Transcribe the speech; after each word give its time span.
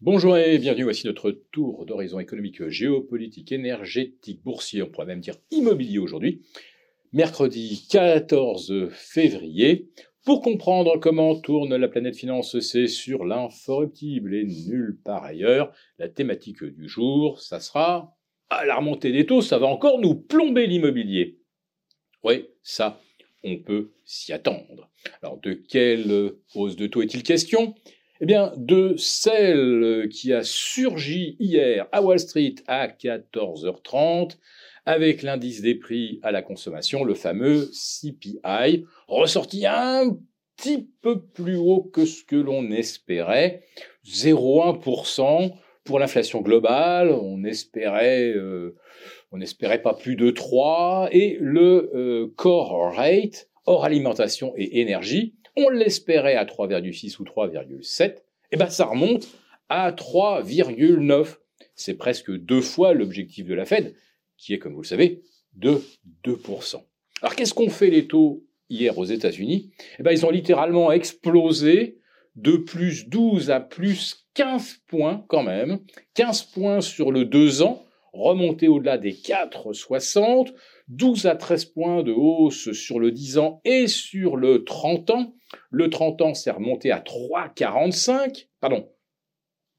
Bonjour 0.00 0.36
et 0.36 0.58
bienvenue, 0.58 0.84
voici 0.84 1.06
notre 1.06 1.30
tour 1.30 1.86
d'horizon 1.86 2.18
économique, 2.18 2.68
géopolitique, 2.68 3.52
énergétique, 3.52 4.42
boursier, 4.42 4.82
on 4.82 4.90
pourrait 4.90 5.06
même 5.06 5.20
dire 5.20 5.36
immobilier 5.50 5.98
aujourd'hui. 5.98 6.42
Mercredi 7.12 7.86
14 7.90 8.88
février, 8.90 9.88
pour 10.24 10.42
comprendre 10.42 10.98
comment 10.98 11.38
tourne 11.38 11.76
la 11.76 11.88
planète 11.88 12.16
finance, 12.16 12.58
c'est 12.60 12.86
sur 12.86 13.24
l'inforruptible 13.24 14.34
et 14.34 14.44
nulle 14.44 14.98
part 15.04 15.24
ailleurs. 15.24 15.72
La 15.98 16.08
thématique 16.08 16.64
du 16.64 16.88
jour, 16.88 17.40
ça 17.40 17.60
sera 17.60 18.16
à 18.50 18.64
la 18.66 18.76
remontée 18.76 19.12
des 19.12 19.26
taux, 19.26 19.42
ça 19.42 19.58
va 19.58 19.66
encore 19.66 20.00
nous 20.00 20.14
plomber 20.14 20.66
l'immobilier. 20.66 21.38
Oui, 22.22 22.46
ça, 22.62 23.00
on 23.42 23.58
peut 23.58 23.92
s'y 24.04 24.32
attendre. 24.32 24.90
Alors 25.22 25.38
de 25.40 25.52
quelle 25.52 26.32
hausse 26.54 26.76
de 26.76 26.86
taux 26.86 27.02
est-il 27.02 27.22
question? 27.22 27.74
Eh 28.20 28.26
bien, 28.26 28.52
de 28.56 28.94
celle 28.96 30.08
qui 30.10 30.32
a 30.32 30.42
surgi 30.42 31.36
hier 31.40 31.86
à 31.92 32.02
Wall 32.02 32.18
Street 32.18 32.54
à 32.66 32.88
14h30 32.88 34.36
avec 34.86 35.22
l'indice 35.22 35.62
des 35.62 35.74
prix 35.74 36.20
à 36.22 36.30
la 36.30 36.42
consommation, 36.42 37.04
le 37.04 37.14
fameux 37.14 37.70
CPI, 37.72 38.84
ressorti 39.08 39.66
un 39.66 40.16
petit 40.56 40.88
peu 41.00 41.22
plus 41.22 41.56
haut 41.56 41.82
que 41.82 42.04
ce 42.04 42.24
que 42.24 42.36
l'on 42.36 42.70
espérait, 42.70 43.64
0,1% 44.06 45.52
pour 45.84 45.98
l'inflation 45.98 46.40
globale, 46.40 47.10
on 47.10 47.44
espérait, 47.44 48.32
euh, 48.34 48.76
on 49.32 49.40
espérait 49.40 49.82
pas 49.82 49.94
plus 49.94 50.16
de 50.16 50.30
3, 50.30 51.08
et 51.12 51.36
le 51.40 51.90
euh, 51.94 52.32
core 52.36 52.94
rate 52.94 53.48
hors 53.66 53.84
alimentation 53.84 54.52
et 54.56 54.80
énergie, 54.80 55.34
on 55.56 55.68
l'espérait 55.68 56.36
à 56.36 56.44
3,6 56.44 57.20
ou 57.20 57.24
3,7, 57.24 58.04
et 58.04 58.14
eh 58.52 58.56
ben 58.56 58.68
ça 58.68 58.86
remonte 58.86 59.28
à 59.68 59.92
3,9. 59.92 61.36
C'est 61.74 61.94
presque 61.94 62.30
deux 62.30 62.60
fois 62.60 62.94
l'objectif 62.94 63.46
de 63.46 63.54
la 63.54 63.64
Fed, 63.64 63.94
qui 64.36 64.54
est, 64.54 64.58
comme 64.58 64.74
vous 64.74 64.82
le 64.82 64.86
savez, 64.86 65.22
de 65.54 65.80
2%. 66.24 66.82
Alors 67.22 67.34
qu'est-ce 67.36 67.54
qu'ont 67.54 67.70
fait 67.70 67.90
les 67.90 68.06
taux 68.06 68.44
hier 68.68 68.98
aux 68.98 69.04
États-Unis? 69.04 69.70
Eh 69.98 70.02
ben 70.02 70.12
ils 70.12 70.26
ont 70.26 70.30
littéralement 70.30 70.92
explosé 70.92 71.98
de 72.36 72.56
plus 72.56 73.08
12 73.08 73.50
à 73.50 73.60
plus 73.60 74.26
15 74.34 74.82
points 74.88 75.24
quand 75.28 75.42
même, 75.42 75.80
15 76.14 76.42
points 76.44 76.80
sur 76.80 77.12
le 77.12 77.24
2 77.24 77.62
ans, 77.62 77.83
remonté 78.14 78.68
au-delà 78.68 78.98
des 78.98 79.12
4,60, 79.12 80.54
12 80.88 81.26
à 81.26 81.36
13 81.36 81.64
points 81.66 82.02
de 82.02 82.12
hausse 82.12 82.72
sur 82.72 82.98
le 82.98 83.10
10 83.10 83.38
ans 83.38 83.60
et 83.64 83.86
sur 83.86 84.36
le 84.36 84.64
30 84.64 85.10
ans. 85.10 85.34
Le 85.70 85.90
30 85.90 86.22
ans 86.22 86.34
s'est 86.34 86.50
remonté 86.50 86.90
à 86.90 87.00
3,45, 87.00 88.48
pardon, 88.60 88.88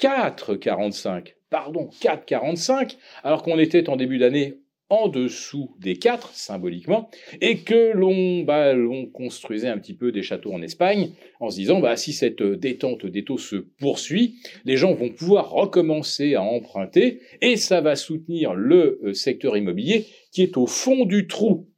4,45, 0.00 1.34
pardon, 1.50 1.90
4,45, 2.00 2.96
alors 3.24 3.42
qu'on 3.42 3.58
était 3.58 3.88
en 3.88 3.96
début 3.96 4.18
d'année 4.18 4.60
en 4.90 5.08
dessous 5.08 5.74
des 5.78 5.96
4, 5.96 6.34
symboliquement, 6.34 7.10
et 7.40 7.58
que 7.58 7.92
l'on 7.92 8.42
bah, 8.42 8.72
construisait 9.12 9.68
un 9.68 9.78
petit 9.78 9.94
peu 9.94 10.12
des 10.12 10.22
châteaux 10.22 10.52
en 10.52 10.62
Espagne, 10.62 11.12
en 11.40 11.50
se 11.50 11.56
disant, 11.56 11.80
bah, 11.80 11.96
si 11.96 12.12
cette 12.12 12.42
détente 12.42 13.04
des 13.04 13.24
taux 13.24 13.38
se 13.38 13.56
poursuit, 13.56 14.36
les 14.64 14.76
gens 14.76 14.94
vont 14.94 15.10
pouvoir 15.10 15.50
recommencer 15.50 16.34
à 16.34 16.42
emprunter, 16.42 17.20
et 17.42 17.56
ça 17.56 17.80
va 17.80 17.96
soutenir 17.96 18.54
le 18.54 19.00
euh, 19.04 19.12
secteur 19.12 19.56
immobilier 19.56 20.06
qui 20.32 20.42
est 20.42 20.56
au 20.56 20.66
fond 20.66 21.04
du 21.04 21.26
trou. 21.26 21.68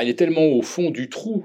il 0.00 0.08
est 0.08 0.18
tellement 0.18 0.46
au 0.46 0.62
fond 0.62 0.90
du 0.90 1.08
trou 1.08 1.44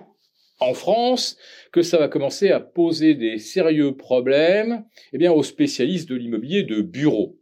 en 0.60 0.74
France 0.74 1.38
que 1.72 1.82
ça 1.82 1.98
va 1.98 2.08
commencer 2.08 2.50
à 2.50 2.60
poser 2.60 3.16
des 3.16 3.38
sérieux 3.38 3.96
problèmes 3.96 4.86
eh 5.14 5.18
bien, 5.18 5.32
aux 5.32 5.44
spécialistes 5.44 6.10
de 6.10 6.16
l'immobilier 6.16 6.64
de 6.64 6.82
bureau. 6.82 7.40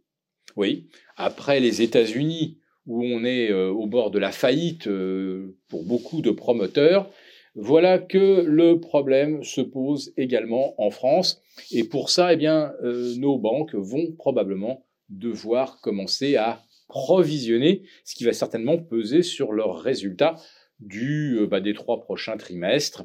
Oui, 0.56 0.88
après 1.16 1.60
les 1.60 1.82
États-Unis, 1.82 2.57
où 2.88 3.04
on 3.04 3.22
est 3.22 3.52
euh, 3.52 3.70
au 3.70 3.86
bord 3.86 4.10
de 4.10 4.18
la 4.18 4.32
faillite 4.32 4.88
euh, 4.88 5.54
pour 5.68 5.84
beaucoup 5.84 6.22
de 6.22 6.30
promoteurs, 6.30 7.10
voilà 7.54 7.98
que 7.98 8.42
le 8.46 8.80
problème 8.80 9.44
se 9.44 9.60
pose 9.60 10.12
également 10.16 10.74
en 10.80 10.90
France. 10.90 11.42
Et 11.70 11.84
pour 11.84 12.08
ça, 12.08 12.32
eh 12.32 12.36
bien, 12.36 12.72
euh, 12.82 13.14
nos 13.16 13.38
banques 13.38 13.74
vont 13.74 14.12
probablement 14.16 14.86
devoir 15.10 15.80
commencer 15.80 16.36
à 16.36 16.62
provisionner, 16.88 17.82
ce 18.04 18.14
qui 18.14 18.24
va 18.24 18.32
certainement 18.32 18.78
peser 18.78 19.22
sur 19.22 19.52
leurs 19.52 19.78
résultats 19.80 20.36
du, 20.80 21.46
bah, 21.50 21.60
des 21.60 21.74
trois 21.74 22.00
prochains 22.00 22.38
trimestres. 22.38 23.04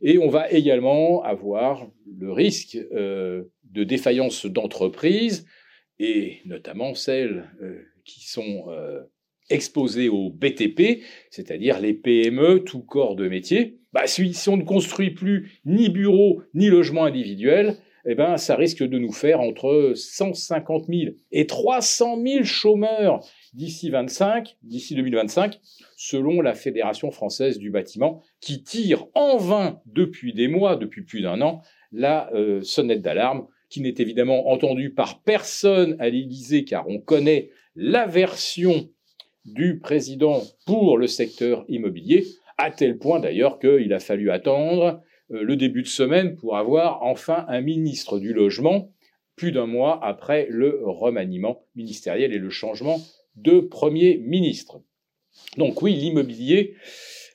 Et 0.00 0.18
on 0.18 0.28
va 0.28 0.50
également 0.50 1.22
avoir 1.22 1.88
le 2.06 2.30
risque 2.30 2.76
de 2.76 3.50
défaillance 3.72 4.46
d'entreprises, 4.46 5.46
et 5.98 6.38
notamment 6.44 6.94
celles 6.94 7.50
qui 8.04 8.28
sont 8.28 8.66
exposées 9.50 10.08
au 10.08 10.30
BTP, 10.30 11.02
c'est-à-dire 11.30 11.80
les 11.80 11.94
PME, 11.94 12.64
tout 12.64 12.82
corps 12.82 13.16
de 13.16 13.28
métier. 13.28 13.78
Bah, 13.92 14.06
si, 14.06 14.34
si, 14.34 14.48
on 14.48 14.56
ne 14.56 14.64
construit 14.64 15.10
plus 15.10 15.60
ni 15.64 15.88
bureaux 15.88 16.42
ni 16.54 16.68
logements 16.68 17.04
individuels, 17.04 17.76
eh 18.06 18.14
ben, 18.14 18.36
ça 18.36 18.56
risque 18.56 18.82
de 18.82 18.98
nous 18.98 19.12
faire 19.12 19.40
entre 19.40 19.92
150 19.94 20.86
000 20.88 21.14
et 21.32 21.46
300 21.46 22.22
000 22.22 22.44
chômeurs 22.44 23.26
d'ici 23.54 23.88
25, 23.88 24.56
d'ici 24.62 24.94
2025, 24.94 25.58
selon 25.96 26.42
la 26.42 26.54
Fédération 26.54 27.10
française 27.10 27.58
du 27.58 27.70
bâtiment, 27.70 28.22
qui 28.40 28.62
tire 28.62 29.06
en 29.14 29.38
vain 29.38 29.80
depuis 29.86 30.34
des 30.34 30.48
mois, 30.48 30.76
depuis 30.76 31.02
plus 31.02 31.22
d'un 31.22 31.40
an, 31.40 31.62
la 31.92 32.30
euh, 32.34 32.60
sonnette 32.62 33.00
d'alarme, 33.00 33.46
qui 33.70 33.80
n'est 33.80 33.94
évidemment 33.96 34.50
entendue 34.50 34.92
par 34.92 35.22
personne 35.22 35.96
à 35.98 36.08
l'Élysée, 36.10 36.64
car 36.64 36.86
on 36.88 36.98
connaît 36.98 37.50
l'aversion 37.74 38.90
du 39.44 39.78
président 39.78 40.42
pour 40.66 40.98
le 40.98 41.06
secteur 41.06 41.64
immobilier, 41.68 42.26
à 42.58 42.70
tel 42.70 42.98
point 42.98 43.20
d'ailleurs 43.20 43.58
qu'il 43.58 43.92
a 43.92 44.00
fallu 44.00 44.30
attendre 44.30 45.02
euh, 45.30 45.42
le 45.42 45.56
début 45.56 45.82
de 45.82 45.88
semaine 45.88 46.36
pour 46.36 46.56
avoir 46.56 47.02
enfin 47.02 47.44
un 47.48 47.60
ministre 47.60 48.18
du 48.18 48.32
logement, 48.32 48.92
plus 49.36 49.52
d'un 49.52 49.66
mois 49.66 50.04
après 50.04 50.46
le 50.48 50.80
remaniement 50.84 51.64
ministériel 51.74 52.32
et 52.32 52.38
le 52.38 52.50
changement 52.50 53.00
de 53.36 53.60
Premier 53.60 54.18
ministre. 54.18 54.80
Donc 55.56 55.82
oui, 55.82 55.94
l'immobilier, 55.94 56.76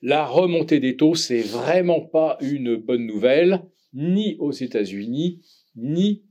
la 0.02 0.26
remontée 0.26 0.80
des 0.80 0.96
taux, 0.96 1.16
c'est 1.16 1.42
vraiment 1.42 2.00
pas 2.00 2.38
une 2.40 2.78
bonne 2.78 3.06
nouvelle, 3.06 3.64
ni 3.94 4.38
aux 4.40 4.52
États-Unis, 4.52 5.42
ni 5.76 6.24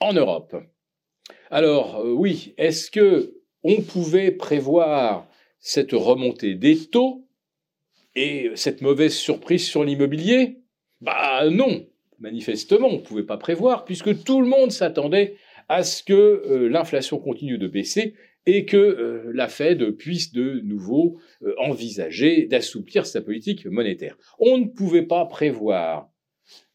en 0.00 0.12
Europe. 0.12 0.56
Alors 1.50 2.00
euh, 2.00 2.12
oui, 2.12 2.54
est-ce 2.58 2.90
que 2.90 3.34
on 3.64 3.80
pouvait 3.80 4.30
prévoir 4.30 5.26
cette 5.58 5.92
remontée 5.92 6.54
des 6.54 6.76
taux 6.76 7.26
et 8.14 8.50
cette 8.54 8.82
mauvaise 8.82 9.14
surprise 9.14 9.66
sur 9.66 9.82
l'immobilier? 9.82 10.58
Bah 11.00 11.48
non, 11.50 11.86
manifestement, 12.18 12.88
on 12.88 12.98
ne 12.98 13.02
pouvait 13.02 13.24
pas 13.24 13.38
prévoir 13.38 13.84
puisque 13.84 14.22
tout 14.22 14.40
le 14.40 14.46
monde 14.46 14.70
s'attendait 14.70 15.36
à 15.68 15.82
ce 15.82 16.02
que 16.02 16.12
euh, 16.12 16.68
l'inflation 16.68 17.18
continue 17.18 17.58
de 17.58 17.66
baisser 17.66 18.14
et 18.46 18.66
que 18.66 18.76
euh, 18.76 19.32
la 19.34 19.48
Fed 19.48 19.92
puisse 19.92 20.32
de 20.32 20.60
nouveau 20.60 21.18
euh, 21.42 21.54
envisager 21.58 22.46
d'assouplir 22.46 23.06
sa 23.06 23.22
politique 23.22 23.64
monétaire. 23.66 24.18
On 24.38 24.58
ne 24.58 24.66
pouvait 24.66 25.06
pas 25.06 25.24
prévoir, 25.24 26.10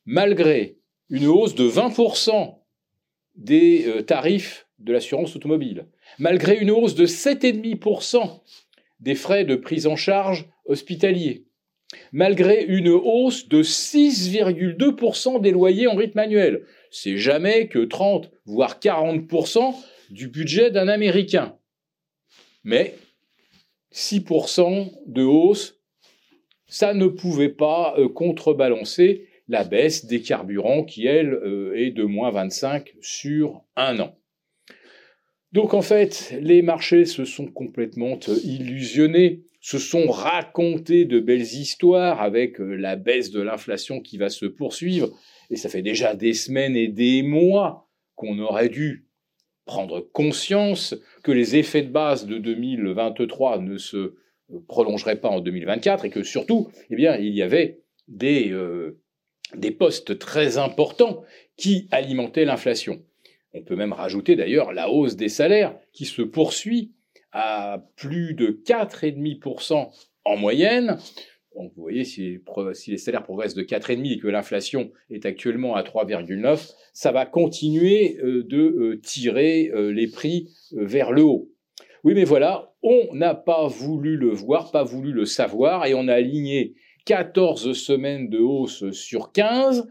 malgré 0.06 0.77
une 1.09 1.27
hausse 1.27 1.56
de 1.56 1.69
20% 1.69 2.56
des 3.35 4.03
tarifs 4.06 4.67
de 4.79 4.91
l'assurance 4.91 5.35
automobile, 5.35 5.88
malgré 6.17 6.57
une 6.57 6.71
hausse 6.71 6.95
de 6.95 7.05
7,5% 7.05 8.41
des 8.99 9.15
frais 9.15 9.45
de 9.45 9.55
prise 9.55 9.87
en 9.87 9.95
charge 9.95 10.49
hospitaliers, 10.65 11.45
malgré 12.11 12.63
une 12.63 12.89
hausse 12.89 13.47
de 13.47 13.63
6,2% 13.63 15.41
des 15.41 15.51
loyers 15.51 15.87
en 15.87 15.95
rythme 15.95 16.19
annuel. 16.19 16.65
C'est 16.91 17.17
jamais 17.17 17.67
que 17.67 17.85
30, 17.85 18.31
voire 18.45 18.79
40% 18.79 19.75
du 20.09 20.27
budget 20.27 20.71
d'un 20.71 20.88
Américain 20.88 21.56
mais 22.63 22.95
6% 23.94 24.91
de 25.07 25.23
hausse, 25.23 25.79
ça 26.67 26.94
ne 26.94 27.07
pouvait 27.07 27.50
pas 27.50 27.95
euh, 27.97 28.07
contrebalancer 28.07 29.27
la 29.47 29.63
baisse 29.63 30.05
des 30.05 30.21
carburants 30.21 30.83
qui, 30.83 31.07
elle, 31.07 31.33
euh, 31.33 31.73
est 31.75 31.91
de 31.91 32.03
moins 32.03 32.29
25 32.29 32.94
sur 33.01 33.63
un 33.75 34.00
an. 34.00 34.15
Donc 35.51 35.74
en 35.74 35.81
fait, 35.81 36.36
les 36.42 36.62
marchés 36.62 37.06
se 37.06 37.25
sont 37.25 37.48
complètement 37.48 38.19
euh, 38.28 38.38
illusionnés, 38.44 39.42
se 39.62 39.80
sont 39.80 40.07
racontés 40.10 41.06
de 41.06 41.19
belles 41.19 41.42
histoires 41.42 42.22
avec 42.22 42.60
la 42.60 42.96
baisse 42.96 43.31
de 43.31 43.42
l'inflation 43.42 44.00
qui 44.00 44.18
va 44.18 44.30
se 44.30 44.46
poursuivre, 44.46 45.10
et 45.50 45.56
ça 45.56 45.69
fait 45.69 45.81
déjà 45.81 46.16
des 46.16 46.34
semaines 46.34 46.75
et 46.75 46.88
des 46.88 47.24
mois 47.24 47.90
qu'on 48.16 48.40
aurait 48.40 48.69
dû 48.69 49.07
prendre 49.66 50.00
conscience 50.00 50.96
que 51.24 51.31
les 51.31 51.56
effets 51.56 51.84
de 51.84 51.92
base 51.92 52.25
de 52.25 52.38
2023 52.38 53.60
ne 53.60 53.78
se 53.78 53.98
euh, 53.98 54.16
prolongeraient 54.68 55.19
pas 55.19 55.30
en 55.30 55.42
2024 55.42 56.06
et 56.06 56.10
que 56.10 56.24
surtout, 56.24 56.69
eh 56.90 56.96
bien, 56.96 57.16
il 57.18 57.36
y 57.36 57.42
avait 57.42 57.81
des, 58.07 58.51
euh, 58.51 59.00
des 59.56 59.72
postes 59.72 60.18
très 60.18 60.57
importants 60.57 61.24
qui 61.56 61.88
alimentaient 61.92 62.46
l'inflation. 62.46 63.04
On 63.54 63.63
peut 63.63 63.75
même 63.75 63.94
rajouter 63.94 64.36
d'ailleurs 64.36 64.74
la 64.74 64.90
hausse 64.90 65.16
des 65.16 65.30
salaires 65.30 65.75
qui 65.92 66.06
se 66.06 66.22
poursuit 66.22 66.94
à 67.31 67.84
plus 67.96 68.34
de 68.34 68.48
4,5% 68.48 69.90
en 70.25 70.38
moyenne. 70.38 70.98
Donc 71.56 71.72
vous 71.75 71.81
voyez, 71.81 72.04
si 72.04 72.40
les, 72.88 72.98
salaires 72.98 73.24
progressent 73.24 73.56
de 73.56 73.63
4,5% 73.63 74.13
et 74.13 74.19
que 74.19 74.28
l'inflation 74.28 74.92
est 75.10 75.25
actuellement 75.25 75.75
à 75.75 75.84
3,9%, 75.84 76.74
ça 76.94 77.12
va 77.12 77.25
continuer 77.25 78.18
euh, 78.24 78.44
de 78.44 78.57
euh, 78.57 79.01
tirer 79.01 79.72
euh, 79.74 79.92
les 79.92 80.07
prix 80.07 80.50
vers 80.72 81.12
le 81.12 81.24
haut. 81.24 81.51
Oui, 82.04 82.13
mais 82.13 82.24
voilà, 82.24 82.74
on 82.81 83.13
n'a 83.13 83.36
pas 83.36 83.68
voulu 83.68 84.16
le 84.16 84.30
voir, 84.30 84.72
pas 84.72 84.84
voulu 84.84 85.12
le 85.12 85.25
savoir, 85.25 85.86
et 85.86 85.94
on 85.94 86.07
a 86.07 86.13
aligné 86.13 86.75
14 87.06 87.74
semaines 87.74 88.30
de 88.30 88.40
hausse 88.40 88.92
sur 88.92 89.31
15, 89.31 89.88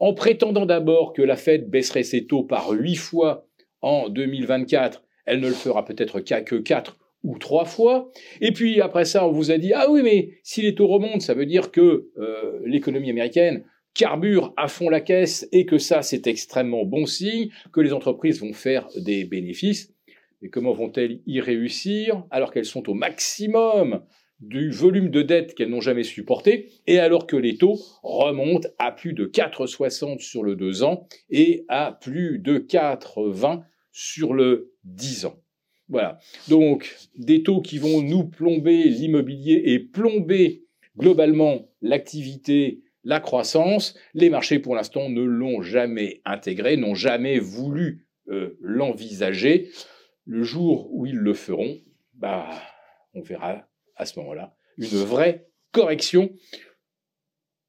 en 0.00 0.14
prétendant 0.14 0.66
d'abord 0.66 1.12
que 1.12 1.22
la 1.22 1.36
Fed 1.36 1.70
baisserait 1.70 2.02
ses 2.02 2.26
taux 2.26 2.42
par 2.42 2.70
8 2.70 2.96
fois 2.96 3.46
en 3.82 4.08
2024. 4.08 5.04
Elle 5.26 5.40
ne 5.40 5.48
le 5.48 5.54
fera 5.54 5.84
peut-être 5.84 6.20
que 6.20 6.56
4 6.56 6.98
ou 7.22 7.38
3 7.38 7.66
fois. 7.66 8.10
Et 8.40 8.52
puis 8.52 8.80
après 8.80 9.04
ça, 9.04 9.26
on 9.26 9.30
vous 9.30 9.50
a 9.50 9.58
dit, 9.58 9.72
ah 9.74 9.90
oui, 9.90 10.02
mais 10.02 10.30
si 10.42 10.62
les 10.62 10.74
taux 10.74 10.86
remontent, 10.86 11.20
ça 11.20 11.34
veut 11.34 11.46
dire 11.46 11.70
que 11.70 12.08
euh, 12.18 12.60
l'économie 12.64 13.10
américaine 13.10 13.64
carbure 13.92 14.54
à 14.56 14.68
fond 14.68 14.88
la 14.88 15.00
caisse 15.00 15.46
et 15.52 15.66
que 15.66 15.78
ça, 15.78 16.02
c'est 16.02 16.26
extrêmement 16.26 16.84
bon 16.84 17.06
signe, 17.06 17.50
que 17.72 17.80
les 17.80 17.92
entreprises 17.92 18.40
vont 18.40 18.52
faire 18.52 18.88
des 18.96 19.24
bénéfices. 19.24 19.92
Mais 20.40 20.48
comment 20.48 20.72
vont-elles 20.72 21.20
y 21.26 21.40
réussir 21.40 22.24
alors 22.30 22.52
qu'elles 22.52 22.64
sont 22.64 22.88
au 22.88 22.94
maximum? 22.94 24.02
Du 24.40 24.70
volume 24.70 25.10
de 25.10 25.22
dette 25.22 25.54
qu'elles 25.54 25.70
n'ont 25.70 25.80
jamais 25.80 26.02
supporté, 26.02 26.70
et 26.86 26.98
alors 26.98 27.26
que 27.26 27.36
les 27.36 27.56
taux 27.56 27.78
remontent 28.02 28.68
à 28.78 28.92
plus 28.92 29.12
de 29.12 29.26
4,60 29.26 30.20
sur 30.20 30.42
le 30.42 30.56
2 30.56 30.82
ans 30.82 31.06
et 31.28 31.64
à 31.68 31.98
plus 32.00 32.38
de 32.38 32.58
4,20 32.58 33.62
sur 33.92 34.32
le 34.32 34.72
10 34.84 35.26
ans. 35.26 35.40
Voilà. 35.88 36.18
Donc, 36.48 36.96
des 37.16 37.42
taux 37.42 37.60
qui 37.60 37.78
vont 37.78 38.00
nous 38.00 38.24
plomber 38.24 38.84
l'immobilier 38.84 39.60
et 39.66 39.80
plomber 39.80 40.64
globalement 40.96 41.68
l'activité, 41.82 42.82
la 43.04 43.20
croissance. 43.20 43.94
Les 44.14 44.30
marchés, 44.30 44.60
pour 44.60 44.74
l'instant, 44.74 45.08
ne 45.08 45.22
l'ont 45.22 45.62
jamais 45.62 46.20
intégré, 46.24 46.76
n'ont 46.76 46.94
jamais 46.94 47.38
voulu 47.38 48.06
euh, 48.28 48.56
l'envisager. 48.60 49.70
Le 50.24 50.44
jour 50.44 50.88
où 50.92 51.06
ils 51.06 51.16
le 51.16 51.34
feront, 51.34 51.78
bah, 52.14 52.48
on 53.14 53.22
verra 53.22 53.66
à 53.96 54.06
ce 54.06 54.18
moment-là 54.20 54.56
une 54.80 55.04
vraie 55.04 55.48
correction. 55.72 56.30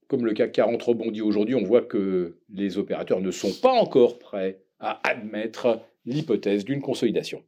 Comme 0.07 0.25
le 0.25 0.33
CAC 0.33 0.53
40 0.53 0.81
rebondit 0.81 1.21
aujourd'hui, 1.21 1.55
on 1.55 1.63
voit 1.63 1.81
que 1.81 2.39
les 2.49 2.77
opérateurs 2.77 3.21
ne 3.21 3.31
sont 3.31 3.53
pas 3.61 3.71
encore 3.71 4.19
prêts 4.19 4.61
à 4.79 5.07
admettre 5.07 5.81
l'hypothèse 6.05 6.65
d'une 6.65 6.81
consolidation. 6.81 7.45